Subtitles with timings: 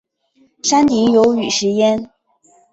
[0.63, 2.09] 山顶有雨石庵。